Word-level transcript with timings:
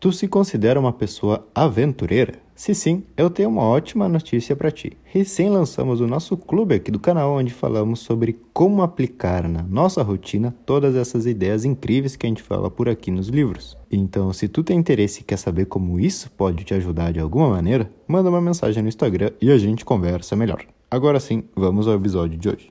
Tu 0.00 0.10
se 0.12 0.26
considera 0.26 0.80
uma 0.80 0.94
pessoa 0.94 1.46
aventureira? 1.54 2.40
Se 2.54 2.74
sim, 2.74 3.04
eu 3.18 3.28
tenho 3.28 3.50
uma 3.50 3.64
ótima 3.64 4.08
notícia 4.08 4.56
para 4.56 4.70
ti. 4.70 4.96
Recém 5.04 5.50
lançamos 5.50 6.00
o 6.00 6.06
nosso 6.06 6.38
clube 6.38 6.74
aqui 6.74 6.90
do 6.90 6.98
canal 6.98 7.36
onde 7.36 7.52
falamos 7.52 8.00
sobre 8.00 8.40
como 8.50 8.80
aplicar 8.80 9.46
na 9.46 9.62
nossa 9.62 10.02
rotina 10.02 10.56
todas 10.64 10.96
essas 10.96 11.26
ideias 11.26 11.66
incríveis 11.66 12.16
que 12.16 12.24
a 12.24 12.30
gente 12.30 12.42
fala 12.42 12.70
por 12.70 12.88
aqui 12.88 13.10
nos 13.10 13.28
livros. 13.28 13.76
Então, 13.92 14.32
se 14.32 14.48
tu 14.48 14.64
tem 14.64 14.78
interesse 14.78 15.20
e 15.20 15.24
quer 15.24 15.36
saber 15.36 15.66
como 15.66 16.00
isso 16.00 16.30
pode 16.30 16.64
te 16.64 16.72
ajudar 16.72 17.12
de 17.12 17.20
alguma 17.20 17.50
maneira, 17.50 17.92
manda 18.08 18.30
uma 18.30 18.40
mensagem 18.40 18.82
no 18.82 18.88
Instagram 18.88 19.32
e 19.38 19.50
a 19.50 19.58
gente 19.58 19.84
conversa 19.84 20.34
melhor. 20.34 20.64
Agora 20.90 21.20
sim, 21.20 21.44
vamos 21.54 21.86
ao 21.86 21.94
episódio 21.94 22.38
de 22.38 22.48
hoje. 22.48 22.68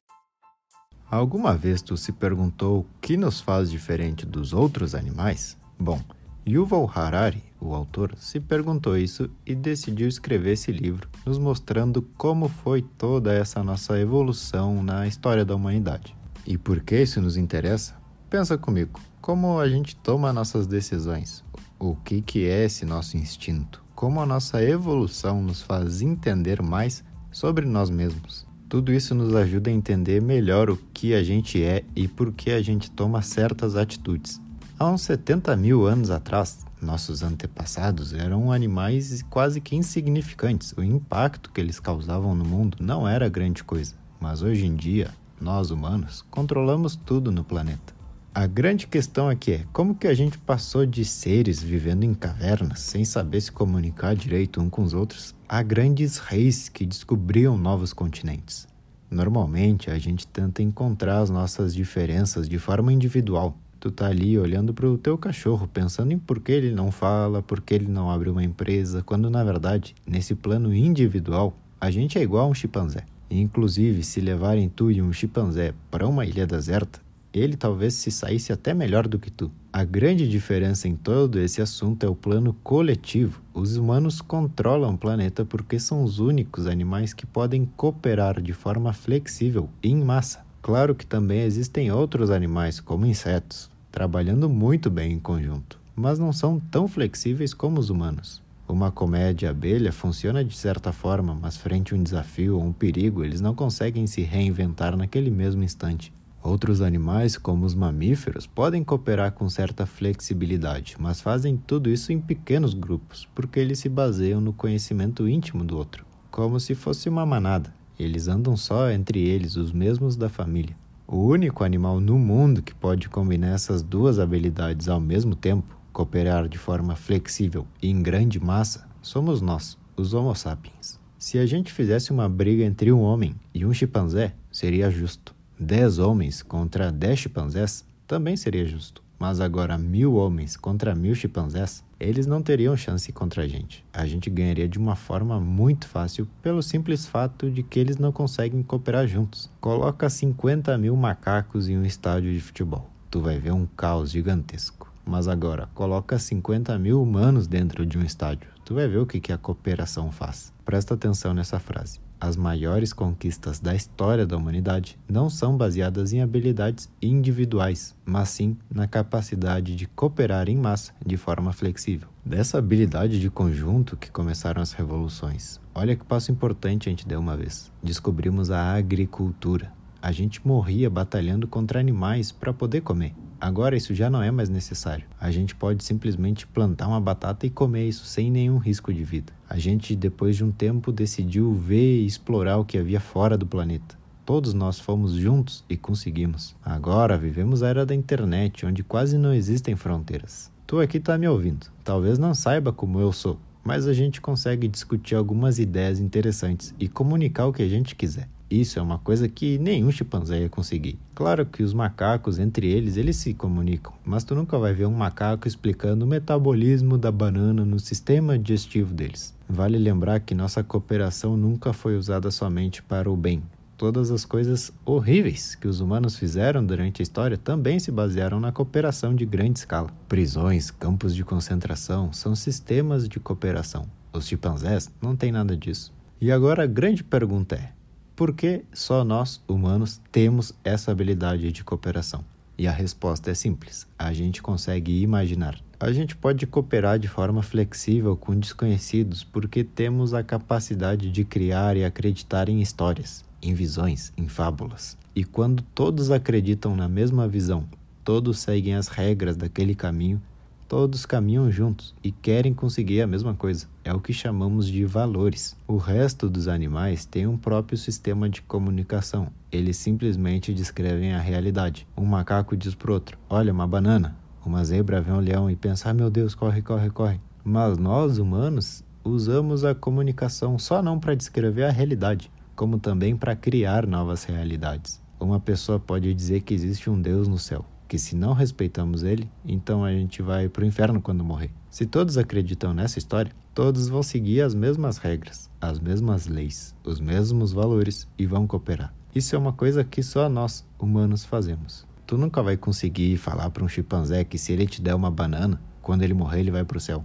Alguma 1.12 1.56
vez 1.56 1.84
tu 1.84 1.96
se 1.96 2.12
perguntou 2.12 2.80
o 2.80 2.86
que 3.00 3.16
nos 3.16 3.40
faz 3.40 3.70
diferente 3.70 4.26
dos 4.26 4.52
outros 4.52 4.96
animais? 4.96 5.56
Bom, 5.80 6.00
Yuval 6.48 6.90
Harari, 6.94 7.44
o 7.62 7.74
autor, 7.74 8.14
se 8.18 8.40
perguntou 8.40 8.98
isso 8.98 9.30
e 9.46 9.54
decidiu 9.54 10.08
escrever 10.08 10.54
esse 10.54 10.72
livro, 10.72 11.08
nos 11.26 11.38
mostrando 11.38 12.02
como 12.18 12.48
foi 12.48 12.82
toda 12.82 13.34
essa 13.34 13.64
nossa 13.64 14.00
evolução 14.00 14.82
na 14.82 15.06
história 15.08 15.46
da 15.46 15.56
humanidade. 15.56 16.16
E 16.48 16.58
por 16.58 16.80
que 16.80 17.02
isso 17.02 17.22
nos 17.22 17.38
interessa? 17.38 17.96
Pensa 18.30 18.58
comigo, 18.58 19.00
como 19.22 19.60
a 19.60 19.68
gente 19.68 19.96
toma 19.96 20.34
nossas 20.34 20.66
decisões? 20.66 21.44
O 21.78 21.96
que, 21.96 22.22
que 22.22 22.48
é 22.48 22.66
esse 22.66 22.86
nosso 22.86 23.18
instinto? 23.18 23.84
Como 23.94 24.20
a 24.22 24.26
nossa 24.26 24.64
evolução 24.64 25.44
nos 25.44 25.62
faz 25.62 26.02
entender 26.02 26.62
mais 26.62 27.04
sobre 27.32 27.66
nós 27.66 27.90
mesmos? 27.90 28.48
Tudo 28.70 28.94
isso 28.94 29.14
nos 29.14 29.36
ajuda 29.36 29.70
a 29.70 29.74
entender 29.74 30.22
melhor 30.22 30.70
o 30.70 30.78
que 30.94 31.14
a 31.14 31.24
gente 31.24 31.64
é 31.64 31.84
e 31.96 32.08
por 32.08 32.32
que 32.32 32.52
a 32.52 32.62
gente 32.62 32.90
toma 32.90 33.22
certas 33.22 33.76
atitudes. 33.76 34.40
Há 34.82 34.90
uns 34.90 35.02
70 35.02 35.58
mil 35.58 35.86
anos 35.86 36.10
atrás, 36.10 36.66
nossos 36.82 37.22
antepassados 37.22 38.14
eram 38.14 38.50
animais 38.50 39.22
quase 39.30 39.60
que 39.60 39.76
insignificantes. 39.76 40.74
O 40.78 40.82
impacto 40.82 41.52
que 41.52 41.60
eles 41.60 41.82
causavam 41.82 42.34
no 42.34 42.46
mundo 42.46 42.78
não 42.80 43.06
era 43.06 43.28
grande 43.28 43.62
coisa. 43.62 43.96
Mas 44.22 44.42
hoje 44.42 44.66
em 44.66 44.78
dia, 44.78 45.14
nós 45.38 45.70
humanos 45.70 46.24
controlamos 46.32 46.96
tudo 46.96 47.30
no 47.30 47.44
planeta. 47.44 47.94
A 48.34 48.48
grande 48.48 48.88
questão 48.88 49.28
aqui 49.28 49.52
é 49.52 49.66
como 49.74 49.96
que 49.96 50.08
a 50.08 50.14
gente 50.14 50.38
passou 50.38 50.86
de 50.86 51.04
seres 51.04 51.62
vivendo 51.62 52.06
em 52.06 52.14
cavernas 52.14 52.80
sem 52.80 53.04
saber 53.04 53.42
se 53.42 53.52
comunicar 53.52 54.16
direito 54.16 54.62
um 54.62 54.70
com 54.70 54.84
os 54.84 54.94
outros 54.94 55.36
a 55.50 55.62
grandes 55.62 56.20
reis 56.20 56.70
que 56.70 56.86
descobriam 56.86 57.58
novos 57.58 57.92
continentes. 57.92 58.66
Normalmente 59.12 59.92
a 59.92 60.00
gente 60.00 60.26
tenta 60.26 60.62
encontrar 60.62 61.20
as 61.20 61.30
nossas 61.30 61.76
diferenças 61.76 62.48
de 62.48 62.58
forma 62.58 62.94
individual, 62.94 63.58
Tu 63.80 63.90
tá 63.90 64.08
ali 64.08 64.38
olhando 64.38 64.74
pro 64.74 64.98
teu 64.98 65.18
cachorro, 65.18 65.68
pensando 65.68 66.12
em 66.12 66.20
por 66.20 66.42
que 66.42 66.52
ele 66.52 66.72
não 66.72 66.92
fala, 66.92 67.42
por 67.42 67.62
que 67.62 67.74
ele 67.74 67.88
não 67.88 68.12
abre 68.12 68.30
uma 68.30 68.44
empresa, 68.44 69.02
quando 69.02 69.30
na 69.30 69.44
verdade, 69.44 69.96
nesse 70.06 70.36
plano 70.36 70.74
individual, 70.74 71.58
a 71.80 71.90
gente 71.90 72.18
é 72.18 72.22
igual 72.22 72.48
a 72.48 72.50
um 72.50 72.54
chimpanzé. 72.54 73.06
Inclusive, 73.32 74.04
se 74.04 74.20
levarem 74.20 74.68
tu 74.68 74.92
e 74.92 75.02
um 75.02 75.14
chimpanzé 75.14 75.74
para 75.90 76.08
uma 76.08 76.26
ilha 76.26 76.46
deserta, 76.46 77.00
ele 77.34 77.56
talvez 77.56 77.94
se 77.94 78.12
saísse 78.12 78.52
até 78.52 78.74
melhor 78.74 79.08
do 79.08 79.20
que 79.20 79.32
tu. 79.32 79.52
A 79.72 79.84
grande 79.84 80.28
diferença 80.28 80.88
em 80.88 80.96
todo 80.96 81.40
esse 81.40 81.62
assunto 81.62 82.06
é 82.06 82.10
o 82.10 82.16
plano 82.16 82.56
coletivo. 82.64 83.42
Os 83.54 83.78
humanos 83.78 84.20
controlam 84.20 84.96
o 84.96 84.98
planeta 84.98 85.46
porque 85.46 85.80
são 85.80 86.04
os 86.04 86.20
únicos 86.20 86.66
animais 86.66 87.14
que 87.14 87.26
podem 87.26 87.66
cooperar 87.78 88.42
de 88.42 88.52
forma 88.52 88.92
flexível 88.94 89.70
em 89.84 90.04
massa. 90.04 90.49
Claro 90.62 90.94
que 90.94 91.06
também 91.06 91.42
existem 91.42 91.92
outros 91.92 92.30
animais, 92.30 92.80
como 92.80 93.06
insetos, 93.06 93.70
trabalhando 93.92 94.50
muito 94.50 94.90
bem 94.90 95.14
em 95.14 95.20
conjunto, 95.20 95.80
mas 95.96 96.20
não 96.20 96.34
são 96.34 96.60
tão 96.60 96.88
flexíveis 96.88 97.54
como 97.54 97.80
os 97.80 97.90
humanos. 97.90 98.42
Uma 98.68 98.92
comédia 98.92 99.50
abelha 99.50 99.92
funciona 99.92 100.44
de 100.44 100.56
certa 100.56 100.92
forma, 100.92 101.34
mas 101.34 101.58
frente 101.58 101.94
a 101.94 101.98
um 101.98 102.04
desafio 102.04 102.58
ou 102.58 102.64
um 102.64 102.72
perigo, 102.72 103.24
eles 103.24 103.42
não 103.42 103.56
conseguem 103.56 104.06
se 104.06 104.22
reinventar 104.22 104.96
naquele 104.96 105.32
mesmo 105.32 105.64
instante. 105.64 106.14
Outros 106.44 106.82
animais, 106.82 107.38
como 107.38 107.66
os 107.66 107.74
mamíferos, 107.74 108.46
podem 108.46 108.84
cooperar 108.84 109.32
com 109.32 109.50
certa 109.50 109.86
flexibilidade, 109.86 110.96
mas 111.00 111.20
fazem 111.20 111.58
tudo 111.58 111.90
isso 111.90 112.14
em 112.14 112.20
pequenos 112.20 112.74
grupos, 112.74 113.28
porque 113.34 113.60
eles 113.60 113.80
se 113.80 113.90
baseiam 113.90 114.40
no 114.40 114.54
conhecimento 114.54 115.28
íntimo 115.28 115.64
do 115.64 115.76
outro, 115.76 116.06
como 116.30 116.60
se 116.60 116.76
fosse 116.76 117.10
uma 117.10 117.26
manada. 117.26 117.74
Eles 118.00 118.30
andam 118.30 118.56
só 118.56 118.90
entre 118.90 119.20
eles, 119.20 119.58
os 119.58 119.74
mesmos 119.74 120.16
da 120.16 120.30
família. 120.30 120.76
O 121.06 121.18
único 121.18 121.66
animal 121.66 122.00
no 122.00 122.18
mundo 122.18 122.62
que 122.62 122.74
pode 122.74 123.10
combinar 123.10 123.50
essas 123.50 123.84
duas 123.84 124.20
habilidades 124.20 124.88
ao 124.88 125.02
mesmo 125.02 125.36
tempo, 125.36 125.76
cooperar 125.92 126.48
de 126.48 126.58
forma 126.58 126.96
flexível 126.96 127.68
e 127.82 127.90
em 127.90 128.02
grande 128.02 128.40
massa, 128.40 128.88
somos 129.02 129.42
nós, 129.42 129.78
os 129.98 130.14
Homo 130.14 130.34
sapiens. 130.34 130.98
Se 131.18 131.38
a 131.38 131.46
gente 131.46 131.74
fizesse 131.74 132.12
uma 132.12 132.30
briga 132.30 132.64
entre 132.64 132.90
um 132.94 133.02
homem 133.02 133.36
e 133.54 133.66
um 133.66 133.74
chimpanzé, 133.74 134.34
seria 134.50 134.90
justo. 134.90 135.36
Dez 135.60 136.00
homens 136.00 136.42
contra 136.42 136.94
dez 136.94 137.20
chimpanzés 137.20 137.86
também 138.08 138.38
seria 138.38 138.66
justo. 138.66 139.04
Mas 139.20 139.42
agora 139.42 139.78
mil 139.78 140.14
homens 140.14 140.56
contra 140.56 140.96
mil 140.96 141.14
chimpanzés, 141.14 141.84
eles 142.00 142.26
não 142.26 142.42
teriam 142.42 142.78
chance 142.78 143.12
contra 143.12 143.44
a 143.44 143.48
gente. 143.48 143.84
A 143.92 144.06
gente 144.06 144.30
ganharia 144.30 144.68
de 144.68 144.80
uma 144.80 144.96
forma 144.96 145.40
muito 145.40 145.88
fácil 145.88 146.28
pelo 146.42 146.64
simples 146.64 147.06
fato 147.06 147.52
de 147.52 147.62
que 147.62 147.80
eles 147.80 147.98
não 147.98 148.12
conseguem 148.12 148.64
cooperar 148.64 149.06
juntos. 149.06 149.50
Coloca 149.60 150.10
50 150.10 150.78
mil 150.78 150.96
macacos 150.96 151.68
em 151.68 151.78
um 151.78 151.84
estádio 151.84 152.32
de 152.32 152.40
futebol. 152.40 152.90
Tu 153.12 153.20
vai 153.20 153.38
ver 153.38 153.52
um 153.52 153.66
caos 153.66 154.12
gigantesco. 154.12 154.90
Mas 155.06 155.28
agora, 155.28 155.68
coloca 155.74 156.20
50 156.20 156.78
mil 156.78 157.02
humanos 157.02 157.48
dentro 157.48 157.86
de 157.86 157.98
um 157.98 158.04
estádio. 158.04 158.48
Tu 158.70 158.76
vai 158.76 158.88
ver 158.88 159.00
o 159.00 159.06
que, 159.08 159.20
que 159.20 159.34
a 159.34 159.38
cooperação 159.40 160.12
faz. 160.12 160.54
Presta 160.64 160.94
atenção 160.94 161.34
nessa 161.34 161.60
frase 161.60 162.00
as 162.20 162.36
maiores 162.36 162.92
conquistas 162.92 163.60
da 163.60 163.74
história 163.74 164.28
da 164.28 164.36
humanidade 164.36 165.00
não 165.08 165.30
são 165.30 165.56
baseadas 165.56 166.12
em 166.12 166.22
habilidades 166.22 166.90
individuais, 167.02 167.96
mas 168.06 168.30
sim 168.30 168.58
na 168.70 168.88
capacidade 168.88 169.76
de 169.76 169.88
cooperar 169.88 170.50
em 170.50 170.58
massa 170.58 170.94
de 171.06 171.16
forma 171.16 171.54
flexível. 171.54 172.10
Dessa 172.26 172.58
habilidade 172.58 173.20
de 173.20 173.30
conjunto 173.30 173.96
que 173.96 174.12
começaram 174.12 174.62
as 174.62 174.74
revoluções. 174.74 175.60
Olha 175.74 175.96
que 175.96 176.04
passo 176.04 176.32
importante 176.32 176.90
a 176.90 176.92
gente 176.92 177.08
deu 177.08 177.20
uma 177.20 177.38
vez. 177.38 177.72
Descobrimos 177.82 178.52
a 178.52 178.74
agricultura. 178.74 179.72
A 180.02 180.12
gente 180.12 180.46
morria 180.46 180.90
batalhando 180.90 181.48
contra 181.48 181.80
animais 181.80 182.32
para 182.32 182.54
poder 182.54 182.82
comer. 182.82 183.14
Agora 183.42 183.78
isso 183.78 183.96
já 183.96 184.10
não 184.10 184.22
é 184.22 184.30
mais 184.30 184.50
necessário. 184.50 185.06
A 185.20 185.32
gente 185.32 185.56
pode 185.56 185.84
simplesmente 185.84 186.46
plantar 186.46 186.88
uma 186.88 187.00
batata 187.00 187.46
e 187.46 187.50
comer 187.50 187.88
isso 187.88 188.06
sem 188.06 188.30
nenhum 188.30 188.58
risco 188.58 188.94
de 188.94 189.04
vida. 189.04 189.32
A 189.50 189.58
gente, 189.58 189.96
depois 189.96 190.36
de 190.36 190.44
um 190.44 190.52
tempo, 190.52 190.92
decidiu 190.92 191.54
ver 191.54 192.02
e 192.02 192.06
explorar 192.06 192.58
o 192.58 192.66
que 192.66 192.78
havia 192.78 193.00
fora 193.00 193.38
do 193.38 193.46
planeta. 193.46 193.98
Todos 194.26 194.54
nós 194.54 194.80
fomos 194.80 195.14
juntos 195.14 195.64
e 195.70 195.78
conseguimos. 195.78 196.56
Agora 196.64 197.18
vivemos 197.18 197.64
a 197.64 197.70
era 197.70 197.86
da 197.86 197.96
internet, 197.96 198.66
onde 198.66 198.84
quase 198.84 199.18
não 199.18 199.34
existem 199.34 199.76
fronteiras. 199.76 200.52
Tu 200.68 200.80
aqui 200.80 201.00
tá 201.00 201.18
me 201.18 201.28
ouvindo. 201.28 201.68
Talvez 201.84 202.20
não 202.20 202.36
saiba 202.36 202.72
como 202.72 203.00
eu 203.00 203.12
sou, 203.12 203.40
mas 203.64 203.88
a 203.88 203.94
gente 203.94 204.22
consegue 204.22 204.68
discutir 204.68 205.16
algumas 205.16 205.58
ideias 205.58 206.00
interessantes 206.00 206.76
e 206.78 206.88
comunicar 206.88 207.48
o 207.48 207.54
que 207.54 207.64
a 207.64 207.68
gente 207.68 207.96
quiser. 207.96 208.28
Isso 208.50 208.80
é 208.80 208.82
uma 208.82 208.98
coisa 208.98 209.30
que 209.30 209.60
nenhum 209.60 209.92
chimpanzé 209.92 210.42
ia 210.42 210.50
conseguir. 210.50 210.98
Claro 211.14 211.46
que 211.46 211.62
os 211.62 211.74
macacos, 211.74 212.40
entre 212.40 212.68
eles, 212.68 212.98
eles 212.98 213.16
se 213.18 213.34
comunicam, 213.34 213.94
mas 214.04 214.24
tu 214.24 214.34
nunca 214.34 214.58
vai 214.58 214.74
ver 214.74 214.88
um 214.88 214.94
macaco 214.94 215.48
explicando 215.48 216.04
o 216.04 216.08
metabolismo 216.08 216.98
da 216.98 217.12
banana 217.12 217.64
no 217.64 217.80
sistema 217.80 218.40
digestivo 218.40 218.92
deles. 218.94 219.36
Vale 219.48 219.78
lembrar 219.78 220.20
que 220.22 220.34
nossa 220.34 220.64
cooperação 220.64 221.38
nunca 221.38 221.74
foi 221.74 221.96
usada 221.96 222.32
somente 222.32 222.82
para 222.82 223.10
o 223.10 223.16
bem. 223.16 223.44
Todas 223.78 224.12
as 224.12 224.26
coisas 224.26 224.74
horríveis 224.84 225.56
que 225.56 225.68
os 225.68 225.80
humanos 225.80 226.18
fizeram 226.18 226.66
durante 226.66 227.02
a 227.02 227.04
história 227.04 227.38
também 227.38 227.80
se 227.80 227.92
basearam 227.92 228.40
na 228.40 228.52
cooperação 228.52 229.16
de 229.16 229.26
grande 229.26 229.60
escala. 229.60 229.90
Prisões, 230.08 230.70
campos 230.70 231.16
de 231.16 231.24
concentração 231.24 232.12
são 232.12 232.36
sistemas 232.36 233.08
de 233.08 233.20
cooperação. 233.20 233.88
Os 234.12 234.28
chimpanzés 234.28 234.92
não 235.02 235.16
têm 235.16 235.32
nada 235.32 235.56
disso. 235.56 235.94
E 236.20 236.30
agora 236.30 236.64
a 236.64 236.68
grande 236.68 237.06
pergunta 237.06 237.56
é: 237.56 237.72
por 238.20 238.34
que 238.34 238.66
só 238.74 239.06
nós, 239.06 239.42
humanos, 239.48 240.02
temos 240.12 240.54
essa 240.62 240.92
habilidade 240.92 241.54
de 241.54 241.64
cooperação? 241.64 242.22
E 242.58 242.68
a 242.68 242.72
resposta 242.72 243.32
é 243.32 243.34
simples: 243.34 243.88
a 243.98 244.12
gente 244.12 244.42
consegue 244.42 245.02
imaginar. 245.02 245.58
A 245.80 245.90
gente 245.94 246.18
pode 246.18 246.46
cooperar 246.46 247.00
de 247.00 247.08
forma 247.08 247.42
flexível 247.42 248.18
com 248.18 248.38
desconhecidos 248.38 249.24
porque 249.24 249.64
temos 249.64 250.14
a 250.14 250.22
capacidade 250.22 251.10
de 251.10 251.24
criar 251.24 251.78
e 251.78 251.86
acreditar 251.86 252.50
em 252.50 252.60
histórias, 252.60 253.24
em 253.42 253.54
visões, 253.54 254.12
em 254.18 254.28
fábulas. 254.28 254.98
E 255.16 255.24
quando 255.24 255.64
todos 255.74 256.12
acreditam 256.12 256.76
na 256.76 256.90
mesma 256.90 257.26
visão, 257.26 257.70
todos 258.04 258.40
seguem 258.40 258.76
as 258.76 258.90
regras 258.90 259.38
daquele 259.38 259.74
caminho, 259.74 260.22
Todos 260.70 261.04
caminham 261.04 261.50
juntos 261.50 261.96
e 262.04 262.12
querem 262.12 262.54
conseguir 262.54 263.02
a 263.02 263.08
mesma 263.08 263.34
coisa. 263.34 263.66
É 263.84 263.92
o 263.92 264.00
que 264.00 264.14
chamamos 264.14 264.68
de 264.68 264.86
valores. 264.86 265.58
O 265.68 265.78
resto 265.78 266.30
dos 266.30 266.48
animais 266.48 267.08
tem 267.08 267.26
um 267.26 267.36
próprio 267.36 267.76
sistema 267.76 268.30
de 268.30 268.44
comunicação. 268.44 269.30
Eles 269.52 269.78
simplesmente 269.78 270.54
descrevem 270.54 271.12
a 271.12 271.20
realidade. 271.20 271.88
Um 271.98 272.06
macaco 272.06 272.56
diz 272.56 272.76
para 272.76 272.94
outro: 272.94 273.18
Olha, 273.28 273.52
uma 273.52 273.66
banana. 273.66 274.16
Uma 274.46 274.64
zebra 274.64 275.02
vê 275.02 275.12
um 275.12 275.20
leão 275.20 275.50
e 275.50 275.56
pensa: 275.56 275.90
ah, 275.90 275.94
meu 275.94 276.12
Deus, 276.12 276.36
corre, 276.36 276.62
corre, 276.62 276.92
corre. 276.92 277.20
Mas 277.44 277.80
nós, 277.80 278.20
humanos, 278.20 278.84
usamos 279.04 279.66
a 279.66 279.74
comunicação 279.74 280.60
só 280.60 280.84
não 280.84 281.00
para 281.00 281.16
descrever 281.16 281.64
a 281.64 281.72
realidade, 281.72 282.32
como 282.56 282.78
também 282.78 283.18
para 283.18 283.36
criar 283.36 283.88
novas 283.88 284.24
realidades. 284.24 285.02
Uma 285.20 285.40
pessoa 285.40 285.80
pode 285.80 286.14
dizer 286.14 286.42
que 286.42 286.54
existe 286.54 286.92
um 286.92 287.02
Deus 287.02 287.28
no 287.28 287.40
céu, 287.40 287.66
que 287.90 287.98
se 287.98 288.16
não 288.16 288.34
respeitamos 288.34 289.02
ele, 289.02 289.28
então 289.44 289.84
a 289.84 289.92
gente 289.92 290.22
vai 290.22 290.48
para 290.48 290.64
o 290.64 290.66
inferno 290.66 291.02
quando 291.02 291.24
morrer. 291.24 291.50
Se 291.72 291.88
todos 291.88 292.20
acreditam 292.20 292.72
nessa 292.72 293.00
história, 293.00 293.32
todos 293.52 293.90
vão 293.90 294.04
seguir 294.04 294.42
as 294.42 294.54
mesmas 294.54 295.00
regras, 295.00 295.50
as 295.60 295.80
mesmas 295.80 296.28
leis, 296.28 296.76
os 296.84 297.00
mesmos 297.00 297.52
valores 297.52 298.08
e 298.16 298.28
vão 298.28 298.46
cooperar. 298.46 298.94
Isso 299.14 299.36
é 299.36 299.40
uma 299.40 299.52
coisa 299.52 299.84
que 299.84 300.04
só 300.04 300.30
nós, 300.30 300.64
humanos, 300.78 301.26
fazemos. 301.26 301.88
Tu 302.06 302.16
nunca 302.16 302.44
vai 302.44 302.56
conseguir 302.56 303.18
falar 303.18 303.50
para 303.50 303.64
um 303.64 303.68
chimpanzé 303.68 304.24
que 304.24 304.38
se 304.38 304.54
ele 304.54 304.68
te 304.68 304.84
der 304.84 304.94
uma 304.94 305.10
banana, 305.10 305.60
quando 305.82 306.04
ele 306.04 306.14
morrer 306.14 306.42
ele 306.42 306.52
vai 306.52 306.64
para 306.64 306.78
o 306.78 306.82
céu. 306.82 307.04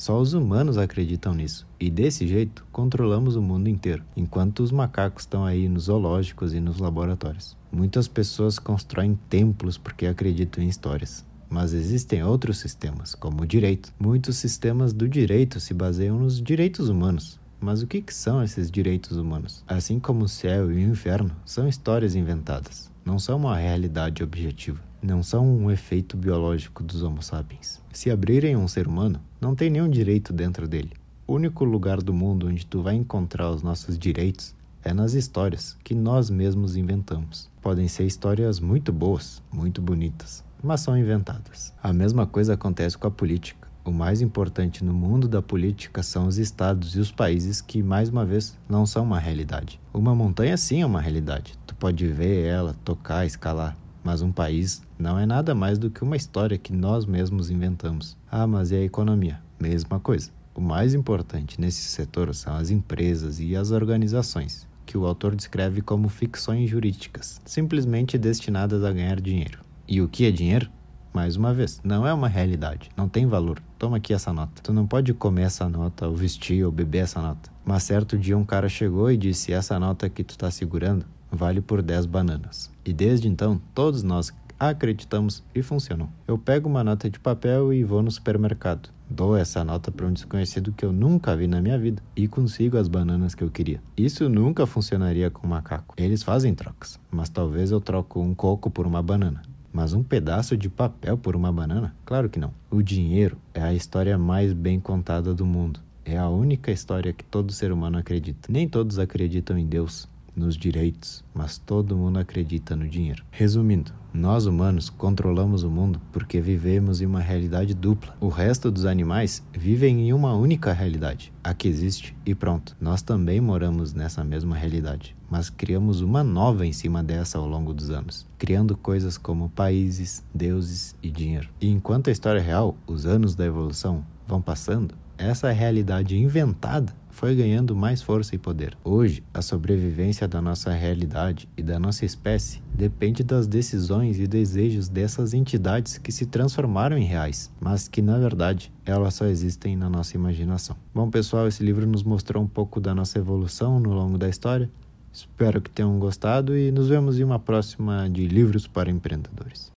Só 0.00 0.18
os 0.18 0.32
humanos 0.32 0.78
acreditam 0.78 1.34
nisso, 1.34 1.68
e 1.78 1.90
desse 1.90 2.26
jeito 2.26 2.64
controlamos 2.72 3.36
o 3.36 3.42
mundo 3.42 3.68
inteiro, 3.68 4.02
enquanto 4.16 4.60
os 4.60 4.72
macacos 4.72 5.24
estão 5.24 5.44
aí 5.44 5.68
nos 5.68 5.84
zoológicos 5.84 6.54
e 6.54 6.58
nos 6.58 6.78
laboratórios. 6.78 7.54
Muitas 7.70 8.08
pessoas 8.08 8.58
constroem 8.58 9.18
templos 9.28 9.76
porque 9.76 10.06
acreditam 10.06 10.64
em 10.64 10.68
histórias. 10.68 11.22
Mas 11.50 11.74
existem 11.74 12.24
outros 12.24 12.56
sistemas, 12.56 13.14
como 13.14 13.42
o 13.42 13.46
direito. 13.46 13.92
Muitos 14.00 14.38
sistemas 14.38 14.94
do 14.94 15.06
direito 15.06 15.60
se 15.60 15.74
baseiam 15.74 16.18
nos 16.18 16.40
direitos 16.40 16.88
humanos, 16.88 17.38
mas 17.60 17.82
o 17.82 17.86
que, 17.86 18.00
que 18.00 18.14
são 18.14 18.42
esses 18.42 18.70
direitos 18.70 19.18
humanos? 19.18 19.62
Assim 19.68 20.00
como 20.00 20.24
o 20.24 20.28
céu 20.30 20.72
e 20.72 20.76
o 20.76 20.90
inferno, 20.90 21.36
são 21.44 21.68
histórias 21.68 22.14
inventadas, 22.14 22.90
não 23.04 23.18
são 23.18 23.36
uma 23.36 23.58
realidade 23.58 24.22
objetiva, 24.22 24.80
não 25.02 25.22
são 25.22 25.46
um 25.46 25.70
efeito 25.70 26.16
biológico 26.16 26.82
dos 26.82 27.02
Homo 27.02 27.22
sapiens. 27.22 27.82
Se 27.92 28.10
abrirem 28.10 28.56
um 28.56 28.66
ser 28.66 28.88
humano, 28.88 29.20
não 29.40 29.54
tem 29.54 29.70
nenhum 29.70 29.88
direito 29.88 30.32
dentro 30.32 30.68
dele. 30.68 30.92
O 31.26 31.34
único 31.34 31.64
lugar 31.64 32.02
do 32.02 32.12
mundo 32.12 32.48
onde 32.48 32.66
tu 32.66 32.82
vai 32.82 32.94
encontrar 32.94 33.50
os 33.50 33.62
nossos 33.62 33.98
direitos 33.98 34.54
é 34.82 34.92
nas 34.92 35.14
histórias 35.14 35.76
que 35.82 35.94
nós 35.94 36.28
mesmos 36.28 36.76
inventamos. 36.76 37.48
Podem 37.62 37.88
ser 37.88 38.04
histórias 38.04 38.60
muito 38.60 38.92
boas, 38.92 39.42
muito 39.52 39.80
bonitas, 39.80 40.44
mas 40.62 40.80
são 40.80 40.96
inventadas. 40.96 41.72
A 41.82 41.92
mesma 41.92 42.26
coisa 42.26 42.54
acontece 42.54 42.98
com 42.98 43.06
a 43.06 43.10
política. 43.10 43.68
O 43.82 43.90
mais 43.90 44.20
importante 44.20 44.84
no 44.84 44.92
mundo 44.92 45.26
da 45.26 45.40
política 45.40 46.02
são 46.02 46.26
os 46.26 46.36
estados 46.36 46.94
e 46.96 46.98
os 46.98 47.10
países 47.10 47.62
que, 47.62 47.82
mais 47.82 48.10
uma 48.10 48.26
vez, 48.26 48.58
não 48.68 48.84
são 48.84 49.02
uma 49.04 49.18
realidade. 49.18 49.80
Uma 49.92 50.14
montanha 50.14 50.56
sim 50.56 50.82
é 50.82 50.86
uma 50.86 51.00
realidade. 51.00 51.58
Tu 51.66 51.74
pode 51.74 52.06
ver 52.06 52.44
ela, 52.44 52.74
tocar, 52.84 53.24
escalar. 53.24 53.76
Mas 54.02 54.22
um 54.22 54.32
país 54.32 54.82
não 54.98 55.18
é 55.18 55.26
nada 55.26 55.54
mais 55.54 55.78
do 55.78 55.90
que 55.90 56.02
uma 56.02 56.16
história 56.16 56.56
que 56.56 56.72
nós 56.72 57.04
mesmos 57.04 57.50
inventamos. 57.50 58.16
Ah, 58.30 58.46
mas 58.46 58.70
e 58.70 58.76
a 58.76 58.82
economia? 58.82 59.40
Mesma 59.60 60.00
coisa. 60.00 60.30
O 60.54 60.60
mais 60.60 60.94
importante 60.94 61.60
nesse 61.60 61.82
setor 61.82 62.34
são 62.34 62.54
as 62.56 62.70
empresas 62.70 63.40
e 63.40 63.54
as 63.54 63.70
organizações, 63.70 64.66
que 64.84 64.98
o 64.98 65.06
autor 65.06 65.36
descreve 65.36 65.80
como 65.80 66.08
ficções 66.08 66.68
jurídicas, 66.68 67.40
simplesmente 67.44 68.18
destinadas 68.18 68.82
a 68.82 68.92
ganhar 68.92 69.20
dinheiro. 69.20 69.60
E 69.86 70.00
o 70.00 70.08
que 70.08 70.26
é 70.26 70.30
dinheiro? 70.30 70.70
Mais 71.12 71.34
uma 71.36 71.52
vez, 71.52 71.80
não 71.82 72.06
é 72.06 72.14
uma 72.14 72.28
realidade, 72.28 72.88
não 72.96 73.08
tem 73.08 73.26
valor. 73.26 73.60
Toma 73.78 73.96
aqui 73.96 74.14
essa 74.14 74.32
nota. 74.32 74.62
Tu 74.62 74.72
não 74.72 74.86
pode 74.86 75.12
comer 75.12 75.42
essa 75.42 75.68
nota, 75.68 76.06
ou 76.06 76.14
vestir, 76.14 76.64
ou 76.64 76.70
beber 76.70 76.98
essa 76.98 77.20
nota. 77.20 77.50
Mas 77.64 77.82
certo 77.82 78.16
dia 78.16 78.38
um 78.38 78.44
cara 78.44 78.68
chegou 78.68 79.10
e 79.10 79.16
disse: 79.16 79.52
Essa 79.52 79.78
nota 79.78 80.08
que 80.08 80.22
tu 80.22 80.38
tá 80.38 80.50
segurando 80.50 81.04
vale 81.30 81.60
por 81.60 81.82
10 81.82 82.06
bananas. 82.06 82.70
E 82.84 82.92
desde 82.92 83.28
então, 83.28 83.60
todos 83.74 84.02
nós 84.02 84.32
acreditamos 84.58 85.42
e 85.54 85.62
funcionou. 85.62 86.08
Eu 86.28 86.36
pego 86.36 86.68
uma 86.68 86.84
nota 86.84 87.08
de 87.08 87.18
papel 87.18 87.72
e 87.72 87.82
vou 87.82 88.02
no 88.02 88.10
supermercado. 88.10 88.90
Dou 89.08 89.36
essa 89.36 89.64
nota 89.64 89.90
para 89.90 90.06
um 90.06 90.12
desconhecido 90.12 90.72
que 90.72 90.84
eu 90.84 90.92
nunca 90.92 91.34
vi 91.34 91.46
na 91.46 91.60
minha 91.60 91.78
vida 91.78 92.02
e 92.14 92.28
consigo 92.28 92.76
as 92.76 92.86
bananas 92.86 93.34
que 93.34 93.42
eu 93.42 93.50
queria. 93.50 93.82
Isso 93.96 94.28
nunca 94.28 94.66
funcionaria 94.66 95.30
com 95.30 95.48
macaco. 95.48 95.94
Eles 95.96 96.22
fazem 96.22 96.54
trocas, 96.54 97.00
mas 97.10 97.28
talvez 97.28 97.70
eu 97.70 97.80
troco 97.80 98.20
um 98.20 98.34
coco 98.34 98.70
por 98.70 98.86
uma 98.86 99.02
banana. 99.02 99.42
Mas 99.72 99.94
um 99.94 100.02
pedaço 100.02 100.56
de 100.56 100.68
papel 100.68 101.16
por 101.16 101.34
uma 101.34 101.52
banana? 101.52 101.94
Claro 102.04 102.28
que 102.28 102.38
não. 102.38 102.52
O 102.70 102.82
dinheiro 102.82 103.38
é 103.54 103.62
a 103.62 103.72
história 103.72 104.18
mais 104.18 104.52
bem 104.52 104.78
contada 104.78 105.32
do 105.32 105.46
mundo. 105.46 105.80
É 106.04 106.18
a 106.18 106.28
única 106.28 106.72
história 106.72 107.12
que 107.12 107.24
todo 107.24 107.52
ser 107.52 107.70
humano 107.70 107.98
acredita. 107.98 108.50
Nem 108.50 108.68
todos 108.68 108.98
acreditam 108.98 109.56
em 109.56 109.66
Deus, 109.66 110.08
nos 110.34 110.56
direitos, 110.56 111.24
mas 111.34 111.58
todo 111.58 111.96
mundo 111.96 112.18
acredita 112.18 112.76
no 112.76 112.88
dinheiro. 112.88 113.24
Resumindo, 113.30 113.92
nós 114.12 114.46
humanos 114.46 114.90
controlamos 114.90 115.62
o 115.62 115.70
mundo 115.70 116.00
porque 116.12 116.40
vivemos 116.40 117.00
em 117.00 117.06
uma 117.06 117.20
realidade 117.20 117.74
dupla. 117.74 118.16
O 118.20 118.28
resto 118.28 118.70
dos 118.70 118.84
animais 118.84 119.42
vivem 119.52 120.08
em 120.08 120.12
uma 120.12 120.34
única 120.34 120.72
realidade, 120.72 121.32
a 121.44 121.54
que 121.54 121.68
existe 121.68 122.16
e 122.26 122.34
pronto. 122.34 122.76
Nós 122.80 123.02
também 123.02 123.40
moramos 123.40 123.94
nessa 123.94 124.24
mesma 124.24 124.56
realidade, 124.56 125.16
mas 125.30 125.48
criamos 125.48 126.00
uma 126.00 126.24
nova 126.24 126.66
em 126.66 126.72
cima 126.72 127.02
dessa 127.02 127.38
ao 127.38 127.46
longo 127.46 127.72
dos 127.72 127.90
anos, 127.90 128.26
criando 128.36 128.76
coisas 128.76 129.16
como 129.16 129.48
países, 129.50 130.24
deuses 130.34 130.96
e 131.02 131.10
dinheiro. 131.10 131.48
E 131.60 131.68
enquanto 131.70 132.08
a 132.08 132.12
história 132.12 132.40
é 132.40 132.42
real, 132.42 132.76
os 132.86 133.06
anos 133.06 133.34
da 133.34 133.46
evolução 133.46 134.04
vão 134.26 134.42
passando, 134.42 134.94
essa 135.16 135.50
realidade 135.50 136.16
inventada 136.16 136.94
foi 137.10 137.34
ganhando 137.34 137.76
mais 137.76 138.00
força 138.00 138.34
e 138.34 138.38
poder. 138.38 138.76
Hoje, 138.84 139.22
a 139.34 139.42
sobrevivência 139.42 140.26
da 140.26 140.40
nossa 140.40 140.70
realidade 140.72 141.48
e 141.56 141.62
da 141.62 141.78
nossa 141.78 142.04
espécie 142.04 142.62
depende 142.72 143.22
das 143.22 143.46
decisões 143.46 144.18
e 144.18 144.26
desejos 144.26 144.88
dessas 144.88 145.34
entidades 145.34 145.98
que 145.98 146.12
se 146.12 146.26
transformaram 146.26 146.96
em 146.96 147.04
reais, 147.04 147.50
mas 147.60 147.88
que 147.88 148.00
na 148.00 148.18
verdade 148.18 148.72
elas 148.86 149.14
só 149.14 149.26
existem 149.26 149.76
na 149.76 149.90
nossa 149.90 150.16
imaginação. 150.16 150.76
Bom, 150.94 151.10
pessoal, 151.10 151.46
esse 151.46 151.62
livro 151.62 151.86
nos 151.86 152.02
mostrou 152.02 152.42
um 152.42 152.48
pouco 152.48 152.80
da 152.80 152.94
nossa 152.94 153.18
evolução 153.18 153.78
no 153.78 153.92
longo 153.92 154.16
da 154.16 154.28
história. 154.28 154.70
Espero 155.12 155.60
que 155.60 155.70
tenham 155.70 155.98
gostado 155.98 156.56
e 156.56 156.70
nos 156.70 156.88
vemos 156.88 157.18
em 157.18 157.24
uma 157.24 157.38
próxima 157.38 158.08
de 158.08 158.28
Livros 158.28 158.68
para 158.68 158.90
Empreendedores. 158.90 159.68